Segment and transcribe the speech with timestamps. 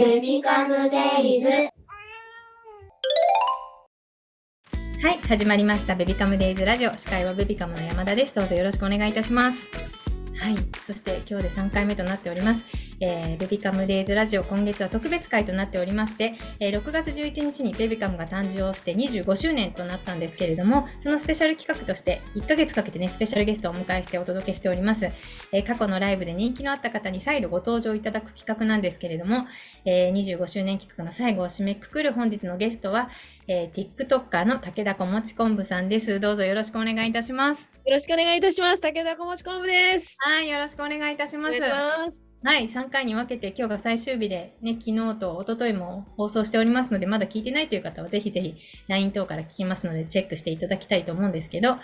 [0.00, 0.96] ベビカムデ
[1.36, 1.50] イズ。
[1.50, 1.68] は
[5.10, 5.94] い始まりました。
[5.94, 6.96] ベビカムデイズラジオ。
[6.96, 8.34] 司会はベビカムの山田です。
[8.34, 9.58] どうぞよろしくお願いいたします。
[10.38, 12.62] はいそして今日で3回目となっております。
[13.00, 25.06] えー、ベビカムデイズラジオ今月は特別会となっておりまして、えー、6月11日にベビカムが誕生して25周年となったんですけれども、そのスペシャル企画として1ヶ月かけてね、スペシャルゲストをお迎えしてお届けしております。
[25.52, 29.46] えー、過去のライブで人気のあった方に再度ご登場いただく企画なんですけれども、
[29.86, 33.08] えー、25周年企画の最後を締めくくる本日のゲストは、
[33.48, 36.20] えー、TikToker の武田小持昆布さんです。
[36.20, 37.70] どうぞよろしくお願いいたします。
[37.86, 38.82] よろしくお願いいたします。
[38.82, 40.16] 武田小持昆布です。
[40.20, 42.29] はい、よろしくお願いいたします。
[42.42, 48.56] はい、3回に分けて今日が最終日で、ね、昨日と一昨日も放送しておりますので、まだ聞いてないという方はぜひぜひ
[48.88, 51.76] LINE 等から聞きますので、チェックしていただきたいと思うんですけど、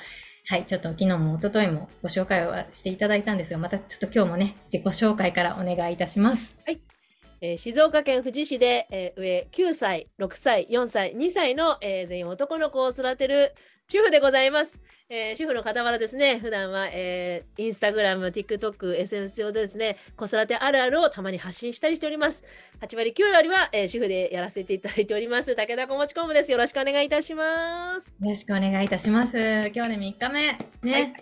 [0.49, 6.57] はい、ちょっと昨日も一昨日もご紹介はしていただいたんですが、またちょっと今日もね、自己紹介からお願いいたします。
[6.65, 6.96] はい。
[7.41, 13.55] えー、静岡県富士市で、えー、上9歳、6歳、4歳、2歳の、えー、全員男の子を育てる
[13.89, 14.81] 主婦でございます。
[15.09, 22.45] えー、主婦の傍らですね、普段は、えー、インスタグラム、TikTok、SNS 上でですね、子育てあるあるをたまに発信したりしております。
[22.81, 25.55] 8割9割は、えー、主婦でやらせていただいております。
[25.55, 26.51] 武田小持コムです。
[26.51, 28.09] よろしくお願いいたします。
[28.09, 29.37] よろしくお願いいたします。
[29.37, 30.59] 今日で3日目。
[30.83, 30.93] ね。
[30.93, 31.15] はい、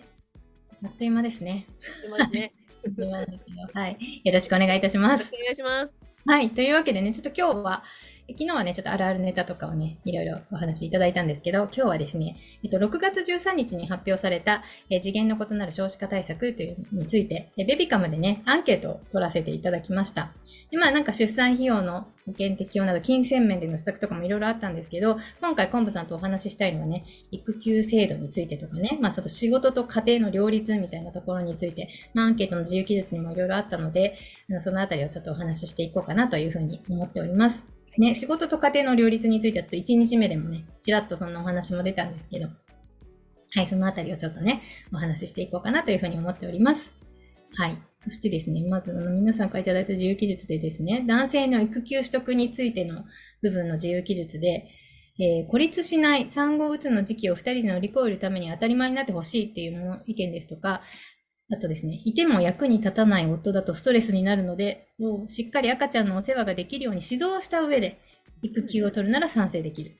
[0.85, 1.67] あっという間ですね。
[1.69, 2.53] あっという間ですね。
[3.73, 4.21] はい。
[4.23, 5.31] よろしくお願いいたします。
[5.33, 5.95] お願いします。
[6.25, 6.49] はい。
[6.51, 7.83] というわけでね、ちょっと今日は、
[8.31, 20.31] 昨日はね、ちょっとあるあるネタとかをね、いろいろお話しいただいたんですけど、今日はですね、えっと、6月13日に発表された、え次元の異なる少子化対策というについて、ベビカムでね、アンケートを取らせていただきました。
[20.71, 34.17] でまあなんか出産費用の保険適用など金銭面での施策とかもいろいろあったんですけど、今回昆布さんとお話ししたいのはね、育休制度についてとかね、まあその仕事と家庭の両立みたいなところについて、まあアンケートの自由記述にもいろいろあったので、
[34.61, 37.65] そのあたりをちょっとお話ししていこうかなというふうに思っております。
[37.97, 42.47] ね、仕事と家庭の両立については、1日目でもね、ちらっとそんなお話も出たんですけど、
[43.51, 47.04] はい、そのあたりをちょっとね、お話ししていこうかなというふうに思っております。
[47.57, 47.77] はい。
[48.03, 53.03] そしてですね、まずあの皆さんからいただいた自由記述でですね、男性の育休取得についての
[53.41, 54.67] 部分の自由記述で、
[55.17, 60.81] えー、孤立しない産後うつの時期を2人で乗り越えるために当たり前になってほしいっていうの意見ですとか、
[61.51, 64.89] あとですね、いても役に立たない夫だとストレスになるので、
[65.27, 67.99] しっかり赤ちゃんのお世話ができるように指導した上で、
[68.41, 69.95] 育休を取るなら賛成できる。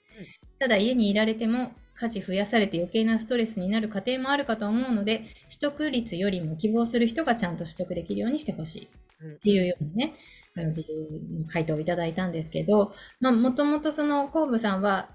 [0.59, 8.89] ただ家にいられても家事増やされて余計なストレスになる家庭もあるかと思うので、取得率よりも希望する人がちゃんと取得できるようにしてほし
[9.23, 9.25] い。
[9.35, 10.15] っていうようなね、
[10.57, 15.09] あの自由の回答をいただいたんですけど、まあ、もともとその、コーブさんは、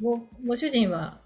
[0.00, 1.20] ごご主人は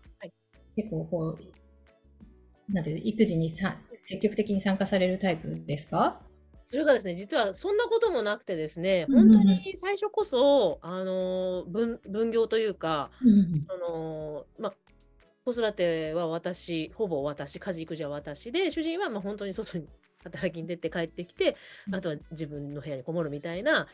[0.74, 6.20] 結構こう、なんていう育児にさ積極的に参加されるタイプですか？
[6.64, 13.10] それがですね、実はそんなこともなくてですね、本当に最初こそ、あの分分業というか、
[13.68, 14.74] そのまあ、
[15.46, 19.86] 子育ては私、ほぼ私、家事育児は私で、主人はまあ本当に外に
[20.24, 21.56] 働きに出て帰ってきて、
[21.92, 23.86] あとは自分の部屋にこもるみたいな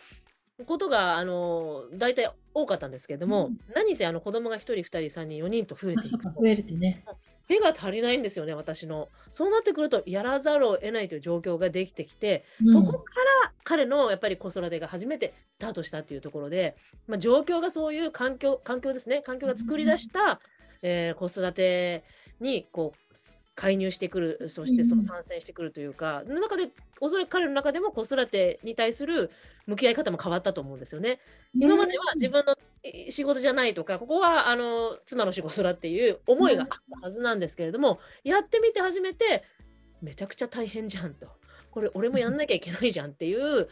[0.66, 7.04] ことがあの大体多かったんですけれども、うん、何せあの子供が1人、2人、3人、4人と増えていく増えるとね。
[7.48, 9.08] 手が足りないんですよね、私の。
[9.30, 16.76] そうなってくると、やらざるを得ないという状況ができてきて、うん、そこから彼のやっぱり子育てが初めてスタートしたっていうところで、
[17.06, 20.38] まあ、状況がそういう環境、環境ですね、環境が作り出した、うん、
[20.82, 22.04] えー、子育て
[22.40, 23.14] にこう
[23.54, 26.70] 介入してくる、そしてその参戦してくるというか、うん、中で、
[27.00, 29.30] おそらく彼の中でも子育てに対する
[29.66, 31.20] 向き合い方も変わったと思うんですよね。
[31.54, 32.56] 今までは自分の
[33.10, 39.44] 仕事じゃないとか、ここはあの妻の仕事だっていう思いがあったはずなんですけれども、うん、やってみて初めて、
[40.00, 41.28] めちゃくちゃ大変じゃんと。
[41.70, 43.68] これ俺もやんなきゃいけないじゃんっていう、うん、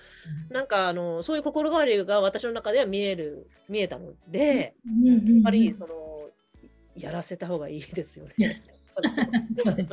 [0.50, 6.09] なんかあのそういう心変わりが私の中では見える見えたので、やっぱりその
[6.96, 8.62] やらせた方がいいですよね。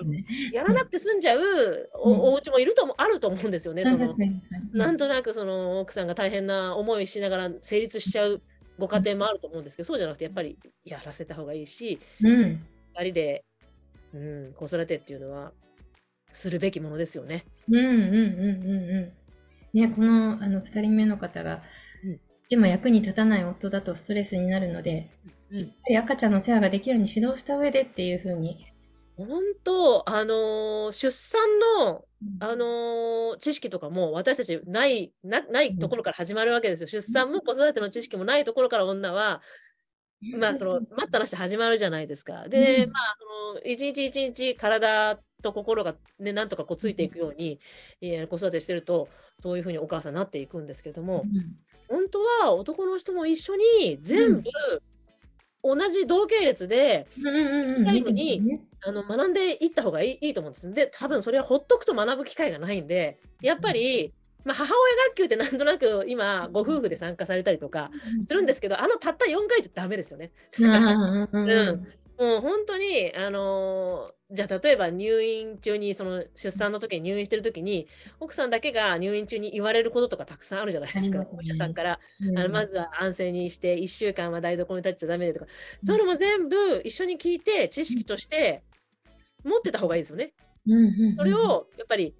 [0.03, 3.83] ね、やらなくて済んじゃうお,、お家もいるともあると思うんですよね。
[3.83, 4.15] その
[4.73, 8.41] なんとなくその奥さんが大変な思いしながら成立しちゃう
[8.77, 13.45] ご家庭もあると思うんですけど、そうじゃなくてやっぱりやらせた方がいいし、うん、2人で、
[14.13, 15.51] うん、子育てっていうのは
[16.31, 17.45] するべきものですよね。
[17.69, 18.11] うんうんうんうん
[18.97, 19.13] う
[19.73, 19.79] ん。
[19.79, 21.61] ねこのあの2人目の方が、うん、
[22.49, 25.09] でも役に立たない夫だとストレスになるので、
[25.45, 28.65] しっかり赤ちゃんの世話ができるように指導した上でっていうふうに。
[29.17, 32.05] 本当、あのー出産の、
[32.39, 36.87] あのー知識とかも私たちないな、ないところから始まるわけですよ。
[36.87, 39.41] 出産も子育ての知識もないところから女は、
[40.39, 42.47] まあ、その待ったなしで始まるじゃないですか。
[42.47, 47.59] で、まあ、その一日一日体と心がねなんとかこうついていくように、
[48.01, 49.07] えー子育てしてると
[49.39, 51.25] そういうふうにお母さんになっていくんですけども、
[51.87, 54.49] 本当は男の人も一緒に全部
[55.63, 57.85] 同じ同系列でうんうんうんうん。
[57.85, 58.41] 最後に
[58.81, 60.73] あの学んでいった方がいいいいと思うんです。
[60.73, 64.13] で多分それはほっとくと学ぶ機会がないんでやっぱり、
[64.43, 67.91] まあ、母親学級ってなんとなく今ご夫婦で参加されたりとか
[68.25, 70.31] するんですけどあのたった4回じゃダメですよね。
[70.59, 71.49] うんうん。
[71.49, 71.87] うん。
[72.17, 77.87] もう本当に、あのーじゃあ例えば入院中にその出産の時に入院してる時に
[78.19, 81.27] 奥さんだけが入院中に言われることとかたくさんあるじゃないですか、ね。
[81.31, 82.37] お医者さんから、うん。
[82.37, 85.45] あのまずは安静にして1週間は台所に立っちゃダメでとか、
[85.81, 88.63] そういうのも全部一緒に聞いて知識として
[89.45, 90.33] 持ってた方がいいですよね。
[91.17, 92.13] それをやっぱり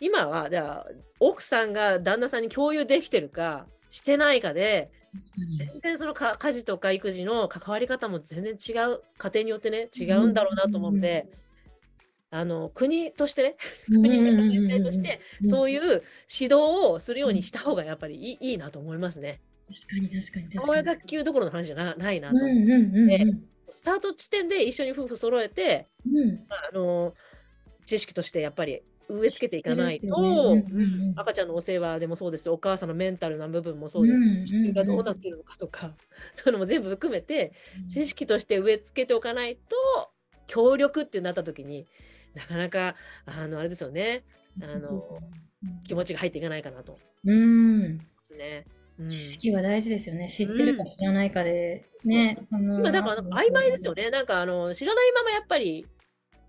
[0.00, 0.86] 今はじゃあ
[1.20, 4.90] 奥さんが旦那さんに共有できてるかしてないかで
[5.58, 11.28] 全然そのか家事とか育児の関わり方も全然違う家庭によってね違うんだろうなと思うので、
[12.34, 13.56] あの国としてね
[13.88, 15.82] 国が全体としてそういいう
[16.28, 16.56] 指導
[16.90, 19.40] をするようにした方がやっぱりいいいいなと思いますね。
[19.66, 20.82] 確かに確かに確母かに。
[20.82, 22.38] 親学級どころの話じゃなないなと、う。
[22.40, 26.46] んうんうんうんスタート地点で一緒に夫婦揃えてうん。
[26.48, 27.14] あの
[27.86, 30.12] 知識としてやっぱり植え付けていかないと、ね。
[30.12, 35.94] うんうんうん赤ちゃんのお世話でもそうですしお母さんのメンタルな部分もそうですし、うんうんがどうなってるのかとか、
[36.34, 37.52] そういうのも全部含めて
[37.88, 39.76] 知識として植え付けておかないと
[40.46, 41.86] 協力ってなった時に
[42.34, 42.96] なかなか
[43.26, 44.24] あのあれですよね。
[44.62, 45.20] あの
[45.84, 46.92] 気持ちが入っていかないかなと。
[46.92, 47.84] 思うん。
[47.84, 48.66] いますね。
[48.98, 49.06] うん。
[49.06, 50.28] 知識は大事ですよね。
[50.28, 51.84] 知ってるか知らないかで。
[52.04, 54.10] ねその今だから曖昧ですよね。
[54.10, 55.86] なんかあの知らないままやっぱり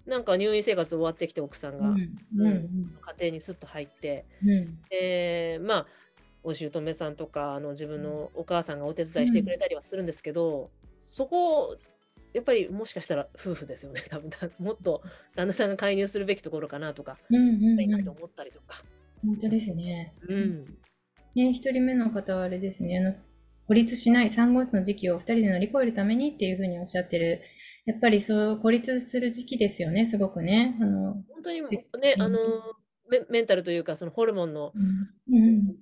[0.05, 2.17] なんか入院生活終わってきて奥さんがうん。
[2.37, 2.99] うんうん。
[3.01, 4.79] 家庭にスッと入って、うん。
[4.89, 5.87] でまあ
[6.43, 10.69] お姑さんとかあの自分のお母さんがお手伝いしてくれたりはするんですけど、
[11.01, 11.77] そこ
[12.35, 14.01] やっぱりもしかしたら夫婦ですよね。
[14.11, 15.01] 多分だもっと
[15.35, 18.83] 旦那さんが介入するべきところかなとか、うんうんいいなうんと思ったりとか。
[19.25, 20.13] 本当ですね。
[20.27, 20.65] うん。
[21.35, 23.13] ね、一人目の方はあれですね、あの
[23.67, 27.41] 孤立しない産後うつの時期を2人で乗り越えるためにっていうふうにおっしゃってる、
[27.85, 30.77] やっぱりそう孤立する時期ですよね、すごくね。
[30.81, 32.39] あの本当にもね、うんあの
[33.07, 35.75] メメンタルというかそのホルモンのうんうん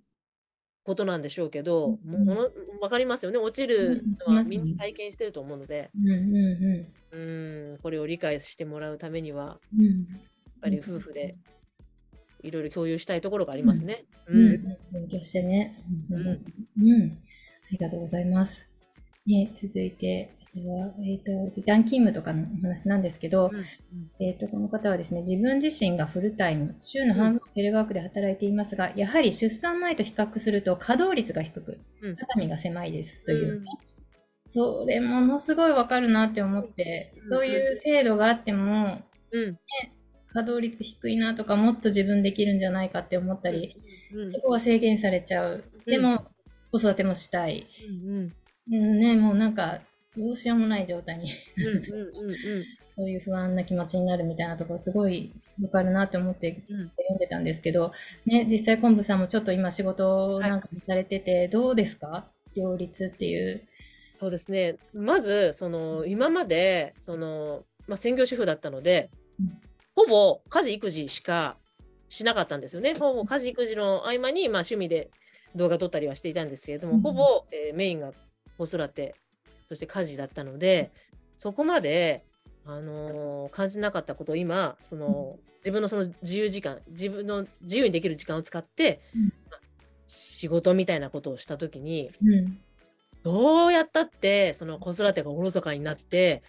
[0.83, 2.25] ことなんでしょうけど、うん。
[2.25, 3.37] もう分かりますよね。
[3.37, 9.57] 落ちるうんのはみんな体験してると思うので、うんうんうんこれを理解してもらうためにはやっ
[10.61, 11.35] ぱり夫婦で
[12.41, 14.05] いろいろ共有したいところがありますね。
[14.27, 14.41] うん。
[14.41, 14.77] うん。
[14.91, 15.77] 勉強してね。
[16.11, 17.11] うん。
[17.11, 18.65] ありがとうございます。
[19.25, 23.65] ね、続いて、は、えっ、と、時短勤務とかのお話なんですけど、うん
[24.19, 32.15] えっ、と、この方はですね、自分自身がフルタイム、週の半分テレワークで働いていますが、やはり出産前と比較すると稼働率が低く、うん。
[32.15, 33.65] 肩身が狭いですという、うん。
[34.45, 37.29] それものすごいわかるなって思って、うん。
[37.31, 39.01] そういう制度があっても、
[39.31, 39.57] うん。
[40.27, 43.75] 稼働率低いなとか、もっと自分できるんじゃないかって思ったり、
[44.13, 44.31] うん。
[44.31, 45.63] そこは制限されちゃう。
[45.85, 46.27] でも、
[46.71, 47.67] 子育てもしたい。
[48.07, 48.33] うん。
[48.71, 49.81] うんね、もうなんか、
[50.17, 51.29] どうしようもない状態に、
[52.95, 56.89] そういう不安な気持ちになるみたいなところ、すごいわかるなって思ってうん。
[56.89, 57.91] 読んでたんですけど、
[58.25, 62.29] ね、実際、昆布さんもちょっと今仕事なんかもされてて、どうですか？
[62.55, 63.63] 両立っていう。
[64.11, 64.77] そうですね。
[64.93, 69.09] まずその今までその、まあ、専業主婦だったので、
[69.39, 69.59] うん。
[69.95, 71.57] ほぼ家事育児しか
[72.09, 72.93] しなかったんですよね。
[72.93, 75.09] ほぼ家事育児の合間に、まあ、趣味で
[75.55, 77.01] 動画撮ったりはしていたんですけれども、うん。
[77.01, 78.13] ほぼ、えーメインが
[78.59, 79.15] 子育て
[79.73, 80.91] そして家事だったので
[81.35, 82.25] そこまで、
[82.65, 89.59] あのー感じなかったことを今その自分のその自由時間自分の自由にできる時間を使って、うんまあ
[90.05, 92.59] 仕事みたいなことをした時にうん。
[93.23, 96.43] どうやったってその子育てがおろそかになって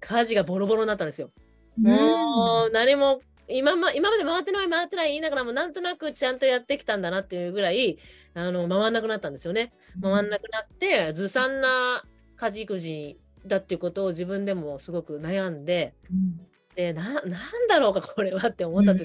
[0.00, 1.30] 家事がボロボロになったんですよ。
[1.76, 7.98] もう何も今ま今まで回ってない回ってない言いながらもなんとなくちゃんとやってきたんだなっていうぐらい
[8.34, 9.72] あの回んなくなったんですよね。
[10.00, 12.04] 回んなくなってずさんな
[12.36, 16.40] 家事育児だっていうことを自分でもすごく悩んでうん。
[16.74, 17.22] でななん
[17.68, 19.04] だろうかこれはって思った時、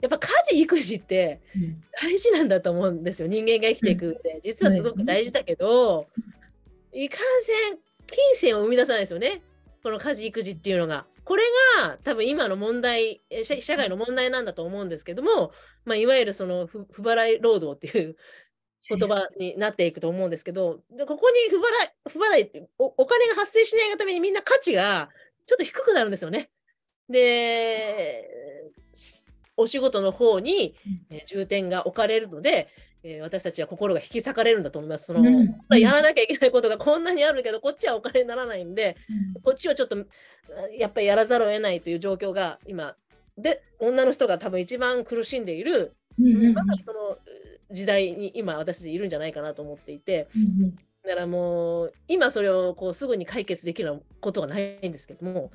[0.00, 1.82] やっぱ家事育児ってうん。
[2.00, 3.28] 大事なんだと思うんですよ。
[3.28, 6.06] 人間が生きていく上で、実はすごく大事だけど、
[6.92, 9.42] いかんせん金銭を生み出さないですよね。
[9.82, 11.06] この家事育児っていうのが。
[11.24, 11.44] これ
[11.78, 15.52] が多分今の問題え社社会の問題なんだと思うんですけども、
[15.84, 18.16] まあ、いわゆるその不不払い労働っていう
[18.88, 25.10] 言葉になっていくと思うんですけどでここに不払い不払いっておお金が発生しないがためにみんな価値が
[25.46, 26.50] ちょっと低くなるんですよね。
[27.08, 28.30] で
[29.56, 30.74] お仕事の方に、
[31.10, 32.68] えー重点が置かれるので、
[33.02, 35.06] えー私たちは心が引き裂かれるんだと思います。
[35.06, 38.96] そのうんまあやらなきゃいけないことが こんなにあるけどこっちはお金にならないんで
[39.42, 40.04] こっちはちょっとあ
[40.78, 42.96] やっぱりやらざるを得ないという状況が今
[43.36, 47.18] で女の人が多分一番苦しんでいる、うんうんうんまさにその
[47.70, 50.76] 時代に今私たちいるんじゃないかなと思っていてうんうん。
[51.02, 55.50] だからもう今それをこうすぐに解決できることはないんですけども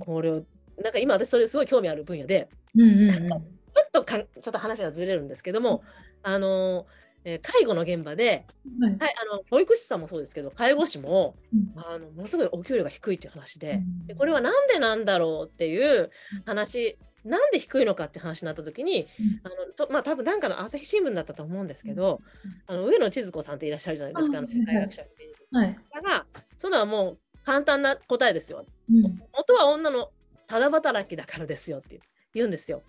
[0.00, 0.42] これを
[0.82, 3.28] なんか今私それすごい興味ある分野でうんうんうん。
[3.28, 5.82] ちょっとかんちょっと話がずれるんですけども
[6.22, 6.86] あの、
[7.24, 8.46] えー介護の現場で、
[8.80, 8.96] はい。
[8.98, 11.72] はい、あの保育士さんもそうですけど介護士もうん。
[11.76, 14.06] あのものすごいお給料が低いっていう話で,、うん。
[14.06, 16.10] でこれはなんでなんだろうっていう
[16.46, 19.06] 話なんで低いのかって話になった時に、
[19.42, 22.20] あのとまあ多分なんかの朝日新聞だったと思うんですけど、
[22.66, 28.64] あの上野千鶴子さんっていらっしゃるじゃないですか、あのあ社会学者のイメージはいだからそのはもう簡単な答えですよ。
[28.90, 30.10] うん元は女の
[30.46, 32.00] ただ働きだからですよって
[32.34, 32.82] 言うんですよ。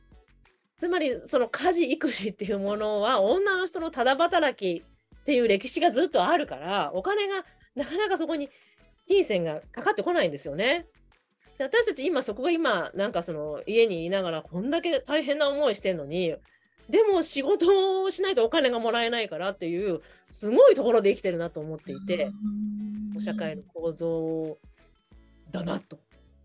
[0.80, 7.46] つまりその家事育児っていうものは女の人のただ働きっていう歴史がずっとあるからお金が
[7.76, 8.50] なかなかそこに
[9.08, 10.88] 金銭がかかってこないんですよね。
[11.62, 16.36] で私たち今そこが今なんかその家にいながらこんだけ大変な思いしてんのに
[16.90, 22.32] でも仕事をしないとお金がもらえないからっていうすごいところで生きてるなと思っていて
[23.20, 24.58] 社会の構造
[25.52, 26.00] だなと。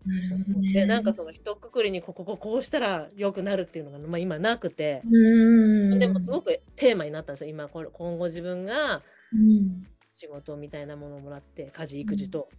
[0.05, 0.73] なね。
[0.73, 5.99] でなんかその一括りにここここうしたら良くなるっていうのが、まあ、今なくて、うん。
[5.99, 7.49] でもすごくテーマになったんですよ。
[7.49, 9.01] 今これ今後自分が
[9.33, 9.87] うん。
[10.13, 12.49] 仕事みたいなものをもらって家事育児と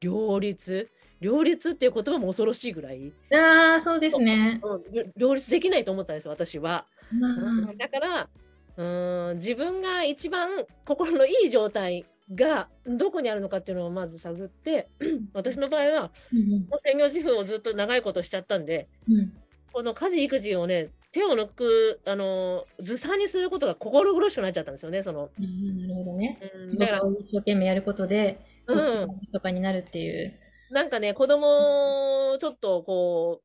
[0.00, 0.90] 両立？
[1.20, 4.60] 両立っていう言葉も恐ろしいぐらい、ああそうですね。
[4.62, 6.86] うん両立できないと思ったんですよ私は。
[7.12, 7.74] まあ。
[7.76, 8.28] だから
[8.76, 14.88] うーん自分が一番心のいい状態がどこにあるのかっていうのをまず探って
[15.34, 19.32] 私の場合はうんもう専業主婦をずっと長いことしちゃったんでうん。
[19.72, 26.38] この家事育児をね手を抜くあのずさんにすることが心苦しくなっちゃったんですよねその、うんなるほどね。
[26.68, 26.78] 仕うん。
[26.78, 29.18] だから事を一生懸命やることでうん。
[29.20, 30.38] 密かになるっていう
[30.70, 33.42] なんかね子供をちょっとこ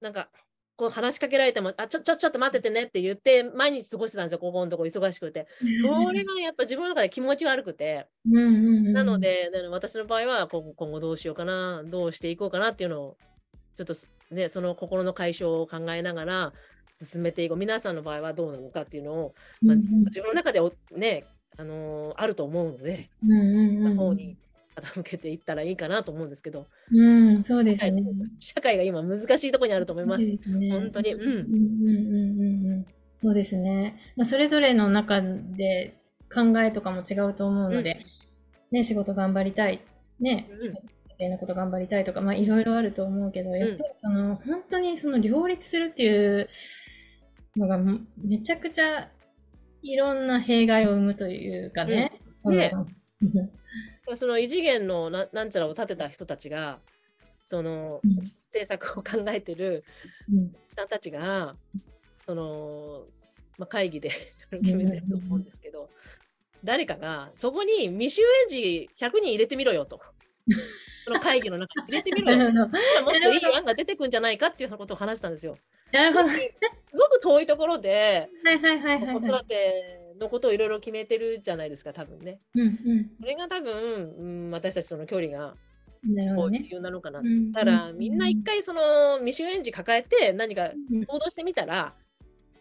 [0.00, 0.28] うなんか
[0.76, 5.46] こう話しかけられてもあちょちょちょっと待っててねって言って毎日過ごしてたんですよここのとこ忙しくて。
[5.80, 8.08] それがやっぱ自分の中で気持ち悪くて。
[8.24, 13.16] なので私の場合は今後どうしようかなどうしていこうかなっていうのを
[13.76, 13.94] ちょっと
[14.32, 16.52] ねその心の解消を考えながら
[16.90, 17.58] 進めていこう。
[17.58, 21.26] 皆さんの場合はどうなのかっていうのを、まあ、自分の中でおね
[21.58, 23.96] あのーあると思うので、うんうんうん。
[23.96, 24.36] 方に
[24.76, 27.90] 傾けていったらいいかなと思うんですけど、うんそうですね。
[27.92, 28.04] はい
[28.40, 30.24] 社会が今難しいところにあると思います。
[30.24, 30.70] すね。
[30.70, 31.20] 本当に、うん。
[31.20, 32.86] うんうんうんうんうん。
[33.22, 35.96] そうですね、まあ、それぞれの中で
[36.32, 38.04] 考えとかも違うと思うので、
[38.72, 39.80] ね、仕事頑張りたい、
[40.18, 40.72] ね、うん
[41.20, 46.48] 家庭のこと頑張りたいとか、まあ、いろいろあると思うけど、やっぱりその本当にその両立するっていう
[47.56, 49.08] のがもめちゃくちゃ
[49.82, 52.12] いろんな弊害を生むというかね。
[52.44, 53.50] うんねうん
[54.16, 56.80] その異次元のななんちゃらを立てた人たちが
[57.44, 59.84] その、うん政策を考えてる
[60.30, 61.56] うんさんたちが
[62.24, 63.04] その、
[63.58, 64.10] まあ、会議で
[64.50, 65.88] 決めてると思うんですけど、
[66.64, 70.00] 誰かがそこに未就園児100人入れてみろよと。
[71.04, 72.50] その会議の中に入れてみろよ。
[72.54, 75.58] もっといい案が出てくんじゃないかっていうようなことを話したんですよ。
[75.92, 76.28] なるほど。
[76.28, 76.36] す
[76.92, 78.28] ごく遠いところで。
[78.44, 82.40] 子育てのことをいろいろ決めてるじゃないですか、多分ね。
[82.54, 85.54] うんそれが多分、うん、私たちとの距離が。
[86.36, 87.20] こう理由なのかな。
[87.20, 91.94] うんだからみんな一回その未就園児抱えて何かうん行動してみたら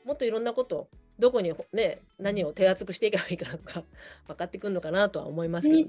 [0.05, 3.83] もっといろんなことどこにね何を手厚くしていけばいいかとか
[4.27, 5.83] 分かってくるのかなとは思いますけ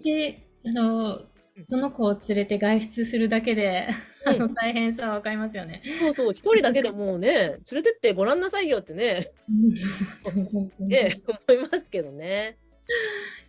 [0.65, 1.23] どあの
[1.61, 3.89] その子を連れて外出するだけで、
[4.25, 5.83] あの大変さは分かりますよね。
[6.01, 7.31] そうそう一人だけでもうね
[7.71, 10.49] 連れてってごらんなさいよってねうん
[10.89, 11.15] ね
[11.49, 12.57] 思いますけどね。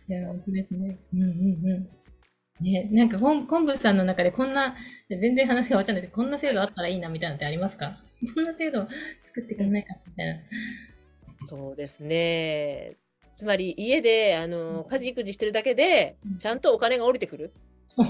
[0.08, 0.98] いや本当ですね。
[1.14, 1.88] うんうんうん。
[2.60, 4.76] ね、なんか昆昆布さんの中でこんな
[5.08, 7.98] 全然話が終わっちゃうんですけどこんな制度あったらいいなみたいなのってありますか？
[8.34, 8.86] こんな制度
[9.24, 10.40] 作ってくれないかみたいな。
[11.46, 12.96] そうですね。
[13.32, 17.52] つまり家であの家事育児してるだけでうんちゃんとお金が降りてくる。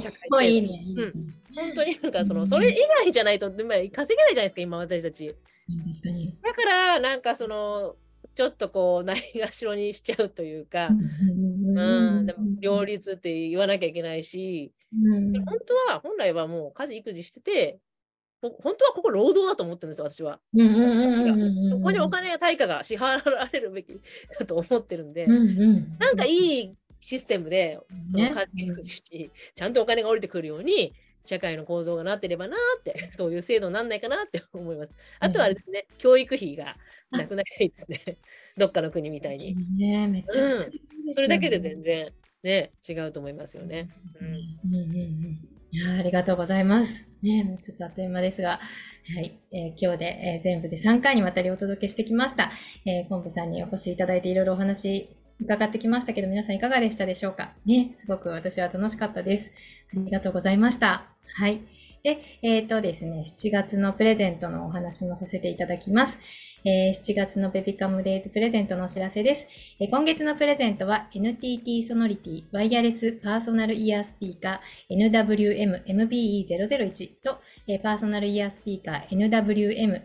[0.01, 1.25] 社会おいいねいいですね。
[1.55, 5.29] 本当になんかそうんのそれ以外じゃないとまあ稼げないじゃないですか今私たち。
[5.29, 6.37] 確かに。
[6.43, 7.97] だからなんかその
[8.35, 17.79] ちょっとこうないがしろにしちゃうというか、うんうん、でも両立って言わなきゃいけないし、うん本当は本来はもう家事育児してて、
[18.41, 20.41] ほ本当はここ労働だと思ってるんですよ、私は。
[20.53, 23.93] うんうんうんうんうんそこにお金や対価が支払われるべき
[24.39, 26.75] だと思ってるんで、うんうんなんかいい
[27.05, 27.79] システムで、
[28.11, 30.95] そのね家事にちゃんとお金が降りてくるように、
[31.25, 34.93] 社会の構造がなってればなって、 そういう制度になんないかなって思います。
[35.21, 36.77] あとはですね、教育費が
[37.11, 38.19] なくなりたいですね。
[38.57, 39.57] どっかの国みたいに。
[39.79, 43.89] ねめちゃくちゃうんそれだけで全然ね、違うと思いますよね。
[44.21, 47.05] うんうんうんうんいやありがとうございます。
[47.21, 48.61] ね、もうちょっとあっという間ですが、
[49.17, 52.53] はい、えー、今日で、えー、全部で3回にわたりお届けしてきました。
[52.87, 55.09] えー、昆布さんにお越しいただいていろいろお話
[55.41, 57.53] 伺ってきましたけど、皆さんいかがでしたでしょうか？
[57.67, 59.51] ね、すごく私は楽しかったです。
[59.93, 61.05] ありがとうございました。
[61.35, 61.61] はい。
[62.03, 66.19] で、えっ、ー、とですね、7月のプレゼントのお話もさせていただきます。
[66.67, 69.47] えー、7月のベビカムデイズプレゼントのお知らせです、
[69.79, 75.11] えー、今月のプレゼントは NTT ソノリティワイヤレスパーソナルイヤースピーカー
[75.85, 77.39] NWM-MBE001 と、
[77.69, 80.01] えー、パーソナルイヤースピーカー NWM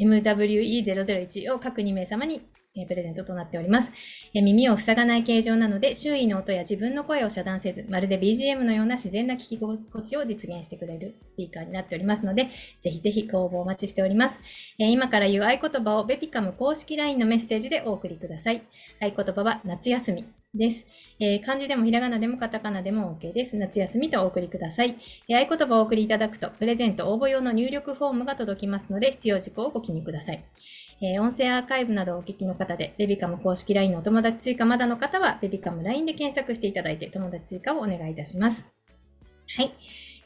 [0.00, 2.42] MWE001 を各2名様に
[2.74, 3.90] えプレゼントとなっております、
[4.34, 12.48] え耳を塞がない形状なので、周囲の音や自分の声を遮断せず、まるで BGM のような自然な聞き心地を実現してくれるスピーカーになっておりますので、
[12.80, 14.38] ぜひぜひご応募お待ちしております。
[14.78, 18.62] え今から言う合言葉をベピカム公式 LINE のメッセージでお送りください。
[19.00, 20.24] 合言葉は夏休み
[20.54, 20.84] です。
[21.18, 23.56] えー、漢字でもひらがなでもカタカナでも OK です。
[23.56, 24.98] 夏休みとお送りください。
[25.28, 30.44] えー、合言葉をお送りいただくと、プレゼント応募用の入力フォームが届きますので、必要事項をご記入ください。
[31.04, 38.64] えー、音声アーカイブなどをお聞きの方で、ベビカム公式 LINE のお友達追加まだの方は、ベビカム LINE で検索していただいて、友達追加をお願いいたします。
[39.56, 39.72] はい。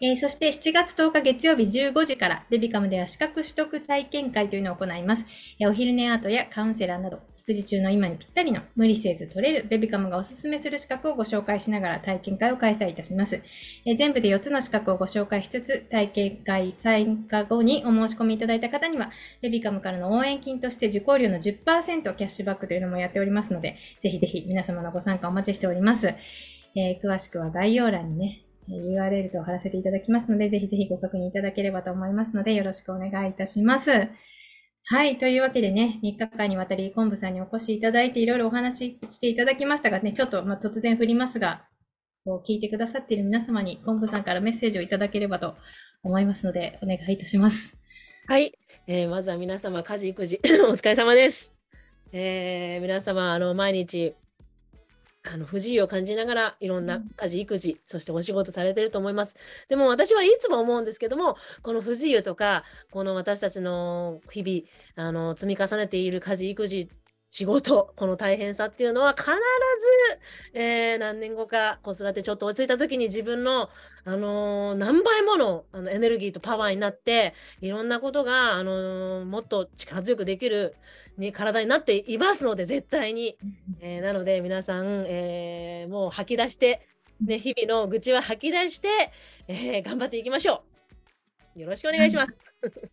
[0.02, 5.24] えー、そして7月10日月曜日15時から、ベビカムでは資格取得体験会というのを行います。
[5.58, 13.40] え、お昼寝アートやカウンセラーなど、育児中の今にぴったりの無理せず取れるベビカムがおすすめする資格をご紹介しながら体験会を開催いたします。
[13.84, 19.12] え全部で4つの資格をご紹介しつつ、体験会参加後にお申し込みいただいた方には、
[19.42, 26.08] ベビカムからの応援金として受講料の10%キャッシュバックというのもやっておりますので、ぜひぜひ皆様のご参加お待ちしております。
[26.74, 34.08] えー、詳しくは概要欄にね、URL と貼らせていただきますので、ぜひぜひご確認いただければと思いますので、よろしくお願いいたします。
[34.88, 35.18] はい。
[35.18, 41.64] というわけでね、3日間にわたり昆布さんにお越しいただいていろいろお話ししていただきましたがね、ちょっと、まあ、突然振りますが、
[42.24, 45.56] こう聞いてくださっている皆様に昆布さんからメッセージをいただければと
[46.04, 47.76] 思いますので、お願いいたします。
[48.28, 48.56] はい。
[48.86, 51.56] えー、まずは皆様、家事、育児、 お疲れ様です。
[52.12, 54.14] えー、皆様、あの、毎日、
[55.32, 59.36] あの不自由を感じながらいろんな家事育児そしてお仕事されてると思います。
[59.68, 66.88] でも私はいつも思うんですけどもこの不自由とかこの私たちの日々あの積み重ねている家事育児
[67.28, 69.26] 仕事この大変さっていうのは必
[70.54, 73.68] ず、えー、何年後か子育てちょっと落ち着いた時に自分の、
[74.04, 80.76] あのー、何倍ものあのエネルギーとパワーになっていろんなことが、あのー、もっと力強くできる
[81.18, 83.36] に体になっていますので絶対に、
[83.80, 86.86] えー、なので皆さん、えー、もう吐き出して、
[87.20, 88.88] ね、日々の愚痴は吐き出して、
[89.48, 90.76] えー、頑張っていきましょう
[91.56, 92.38] よろしくお願いします、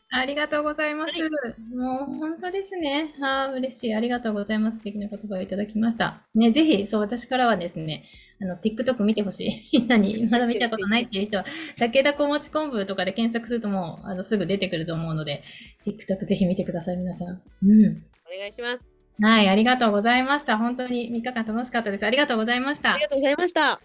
[0.09, 8.05] ありがとうございます、はい、もう本当ですねあ嬉しいありがとうございます素敵な言葉をいただきましたねぜひそう私からはですね
[8.41, 9.79] あの、TikTok 見てほしい。
[9.79, 11.45] みんなに、まだ見たことないっていう人は、
[11.77, 15.43] 武田小餅昆布とかで検索するともう、あの、すぐ出てくると思うので、
[15.85, 17.27] TikTok ぜひ見てください、皆さん。
[17.27, 18.03] うん。
[18.25, 18.89] お願いします。
[19.21, 20.57] はい、ありがとうございました。
[20.57, 22.05] 本当に3日間楽しかったです。
[22.05, 22.93] ありがとうございました。
[22.93, 23.61] ありがとうございました。
[23.61, 23.79] は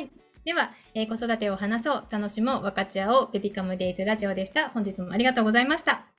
[0.00, 0.23] い。
[0.44, 4.68] では、えー、子育てを話そう、楽しもう、分かち合おう、ベビカムデイズラジオでした。
[4.70, 6.13] 本日もありがとうございました。